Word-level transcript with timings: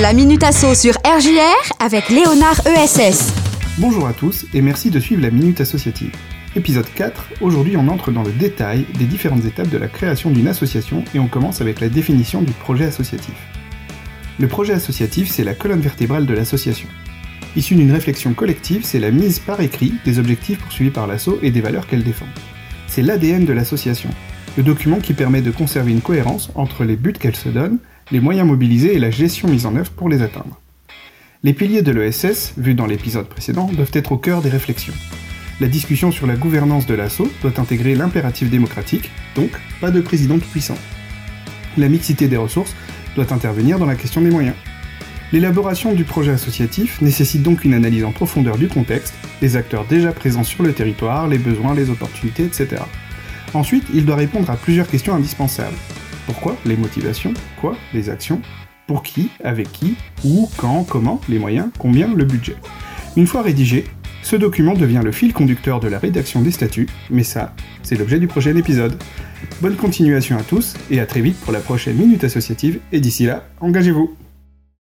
La 0.00 0.14
Minute 0.14 0.42
Asso 0.42 0.74
sur 0.74 0.94
RJR 1.04 1.74
avec 1.78 2.08
Léonard 2.08 2.66
ESS. 2.66 3.30
Bonjour 3.76 4.06
à 4.06 4.14
tous 4.14 4.46
et 4.54 4.62
merci 4.62 4.88
de 4.88 4.98
suivre 4.98 5.20
la 5.20 5.30
Minute 5.30 5.60
Associative. 5.60 6.12
Épisode 6.56 6.86
4, 6.94 7.34
aujourd'hui 7.42 7.76
on 7.76 7.86
entre 7.88 8.10
dans 8.10 8.22
le 8.22 8.32
détail 8.32 8.86
des 8.98 9.04
différentes 9.04 9.44
étapes 9.44 9.68
de 9.68 9.76
la 9.76 9.88
création 9.88 10.30
d'une 10.30 10.48
association 10.48 11.04
et 11.14 11.18
on 11.18 11.28
commence 11.28 11.60
avec 11.60 11.78
la 11.80 11.90
définition 11.90 12.40
du 12.40 12.52
projet 12.52 12.86
associatif. 12.86 13.34
Le 14.40 14.48
projet 14.48 14.72
associatif, 14.72 15.28
c'est 15.30 15.44
la 15.44 15.52
colonne 15.54 15.82
vertébrale 15.82 16.24
de 16.24 16.32
l'association. 16.32 16.88
Issu 17.54 17.74
d'une 17.74 17.92
réflexion 17.92 18.32
collective, 18.32 18.84
c'est 18.84 18.98
la 18.98 19.10
mise 19.10 19.40
par 19.40 19.60
écrit 19.60 19.92
des 20.06 20.18
objectifs 20.18 20.58
poursuivis 20.58 20.90
par 20.90 21.06
l'asso 21.06 21.38
et 21.42 21.50
des 21.50 21.60
valeurs 21.60 21.86
qu'elle 21.86 22.02
défend. 22.02 22.28
C'est 22.86 23.02
l'ADN 23.02 23.44
de 23.44 23.52
l'association, 23.52 24.08
le 24.56 24.62
document 24.62 25.00
qui 25.00 25.14
permet 25.14 25.40
de 25.40 25.50
conserver 25.50 25.92
une 25.92 26.00
cohérence 26.02 26.50
entre 26.54 26.84
les 26.84 26.96
buts 26.96 27.14
qu'elle 27.14 27.36
se 27.36 27.48
donne, 27.48 27.78
les 28.10 28.20
moyens 28.20 28.46
mobilisés 28.46 28.94
et 28.94 28.98
la 28.98 29.10
gestion 29.10 29.48
mise 29.48 29.64
en 29.64 29.76
œuvre 29.76 29.90
pour 29.90 30.08
les 30.08 30.22
atteindre. 30.22 30.60
Les 31.42 31.54
piliers 31.54 31.82
de 31.82 31.90
l'ESS, 31.90 32.54
vus 32.56 32.74
dans 32.74 32.86
l'épisode 32.86 33.26
précédent, 33.26 33.70
doivent 33.72 33.90
être 33.94 34.12
au 34.12 34.18
cœur 34.18 34.42
des 34.42 34.50
réflexions. 34.50 34.92
La 35.60 35.68
discussion 35.68 36.12
sur 36.12 36.26
la 36.26 36.36
gouvernance 36.36 36.86
de 36.86 36.94
l'assaut 36.94 37.30
doit 37.40 37.58
intégrer 37.58 37.94
l'impératif 37.94 38.50
démocratique, 38.50 39.10
donc 39.34 39.50
pas 39.80 39.90
de 39.90 40.00
président 40.00 40.38
puissant. 40.38 40.78
La 41.76 41.88
mixité 41.88 42.28
des 42.28 42.36
ressources 42.36 42.74
doit 43.16 43.32
intervenir 43.32 43.78
dans 43.78 43.86
la 43.86 43.96
question 43.96 44.20
des 44.20 44.30
moyens. 44.30 44.56
L'élaboration 45.32 45.94
du 45.94 46.04
projet 46.04 46.32
associatif 46.32 47.00
nécessite 47.00 47.42
donc 47.42 47.64
une 47.64 47.72
analyse 47.72 48.04
en 48.04 48.12
profondeur 48.12 48.58
du 48.58 48.68
contexte, 48.68 49.14
des 49.40 49.56
acteurs 49.56 49.86
déjà 49.86 50.12
présents 50.12 50.44
sur 50.44 50.62
le 50.62 50.74
territoire, 50.74 51.26
les 51.26 51.38
besoins, 51.38 51.74
les 51.74 51.88
opportunités, 51.88 52.44
etc. 52.44 52.82
Ensuite, 53.54 53.84
il 53.92 54.04
doit 54.04 54.16
répondre 54.16 54.50
à 54.50 54.56
plusieurs 54.56 54.88
questions 54.88 55.14
indispensables. 55.14 55.76
Pourquoi 56.26 56.56
Les 56.64 56.76
motivations? 56.76 57.34
Quoi 57.60 57.76
Les 57.92 58.08
actions? 58.08 58.40
Pour 58.86 59.02
qui? 59.02 59.30
Avec 59.44 59.70
qui? 59.72 59.94
Où? 60.24 60.48
Quand? 60.56 60.84
Comment? 60.84 61.20
Les 61.28 61.38
moyens? 61.38 61.68
Combien? 61.78 62.08
Le 62.14 62.24
budget? 62.24 62.56
Une 63.16 63.26
fois 63.26 63.42
rédigé, 63.42 63.84
ce 64.22 64.36
document 64.36 64.74
devient 64.74 65.02
le 65.04 65.12
fil 65.12 65.32
conducteur 65.32 65.80
de 65.80 65.88
la 65.88 65.98
rédaction 65.98 66.40
des 66.40 66.50
statuts, 66.50 66.88
mais 67.10 67.24
ça, 67.24 67.54
c'est 67.82 67.96
l'objet 67.96 68.18
du 68.18 68.26
prochain 68.26 68.56
épisode. 68.56 68.96
Bonne 69.60 69.76
continuation 69.76 70.38
à 70.38 70.42
tous 70.42 70.74
et 70.90 71.00
à 71.00 71.06
très 71.06 71.20
vite 71.20 71.36
pour 71.40 71.52
la 71.52 71.60
prochaine 71.60 71.96
Minute 71.96 72.24
Associative, 72.24 72.78
et 72.92 73.00
d'ici 73.00 73.26
là, 73.26 73.44
engagez-vous 73.60 74.14